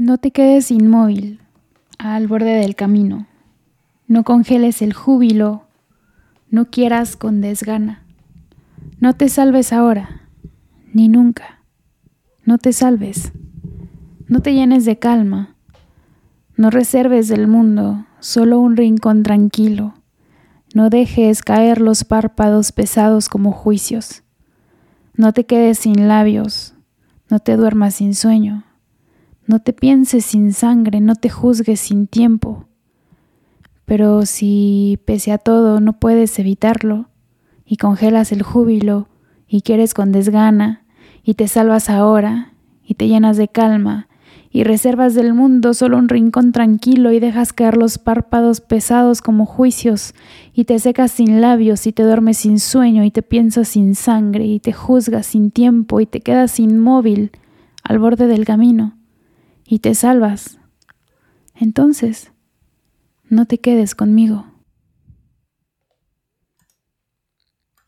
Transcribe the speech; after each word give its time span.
No 0.00 0.16
te 0.16 0.30
quedes 0.30 0.70
inmóvil 0.70 1.40
al 1.98 2.28
borde 2.28 2.52
del 2.52 2.76
camino. 2.76 3.26
No 4.06 4.22
congeles 4.22 4.80
el 4.80 4.92
júbilo. 4.92 5.64
No 6.48 6.66
quieras 6.66 7.16
con 7.16 7.40
desgana. 7.40 8.04
No 9.00 9.16
te 9.16 9.28
salves 9.28 9.72
ahora, 9.72 10.20
ni 10.92 11.08
nunca. 11.08 11.64
No 12.44 12.58
te 12.58 12.72
salves. 12.72 13.32
No 14.28 14.38
te 14.38 14.54
llenes 14.54 14.84
de 14.84 15.00
calma. 15.00 15.56
No 16.56 16.70
reserves 16.70 17.26
del 17.26 17.48
mundo 17.48 18.06
solo 18.20 18.60
un 18.60 18.76
rincón 18.76 19.24
tranquilo. 19.24 19.94
No 20.74 20.90
dejes 20.90 21.42
caer 21.42 21.80
los 21.80 22.04
párpados 22.04 22.70
pesados 22.70 23.28
como 23.28 23.50
juicios. 23.50 24.22
No 25.14 25.32
te 25.32 25.44
quedes 25.44 25.80
sin 25.80 26.06
labios. 26.06 26.74
No 27.28 27.40
te 27.40 27.56
duermas 27.56 27.96
sin 27.96 28.14
sueño. 28.14 28.62
No 29.48 29.60
te 29.60 29.72
pienses 29.72 30.26
sin 30.26 30.52
sangre, 30.52 31.00
no 31.00 31.14
te 31.14 31.30
juzgues 31.30 31.80
sin 31.80 32.06
tiempo. 32.06 32.66
Pero 33.86 34.26
si, 34.26 34.98
pese 35.06 35.32
a 35.32 35.38
todo, 35.38 35.80
no 35.80 35.94
puedes 35.94 36.38
evitarlo, 36.38 37.08
y 37.64 37.78
congelas 37.78 38.30
el 38.30 38.42
júbilo, 38.42 39.08
y 39.48 39.62
quieres 39.62 39.94
con 39.94 40.12
desgana, 40.12 40.84
y 41.22 41.32
te 41.32 41.48
salvas 41.48 41.88
ahora, 41.88 42.52
y 42.84 42.92
te 42.92 43.08
llenas 43.08 43.38
de 43.38 43.48
calma, 43.48 44.08
y 44.50 44.64
reservas 44.64 45.14
del 45.14 45.32
mundo 45.32 45.72
solo 45.72 45.96
un 45.96 46.10
rincón 46.10 46.52
tranquilo 46.52 47.10
y 47.12 47.18
dejas 47.18 47.54
caer 47.54 47.78
los 47.78 47.96
párpados 47.96 48.60
pesados 48.60 49.22
como 49.22 49.46
juicios, 49.46 50.12
y 50.52 50.64
te 50.64 50.78
secas 50.78 51.10
sin 51.10 51.40
labios, 51.40 51.86
y 51.86 51.92
te 51.92 52.02
duermes 52.02 52.36
sin 52.36 52.60
sueño, 52.60 53.02
y 53.02 53.10
te 53.10 53.22
piensas 53.22 53.68
sin 53.68 53.94
sangre, 53.94 54.44
y 54.44 54.60
te 54.60 54.74
juzgas 54.74 55.24
sin 55.24 55.50
tiempo, 55.50 56.00
y 56.00 56.06
te 56.06 56.20
quedas 56.20 56.60
inmóvil 56.60 57.30
al 57.82 57.98
borde 57.98 58.26
del 58.26 58.44
camino 58.44 58.97
y 59.68 59.80
te 59.80 59.94
salvas, 59.94 60.58
entonces 61.54 62.32
no 63.28 63.44
te 63.46 63.58
quedes 63.58 63.94
conmigo. 63.94 64.46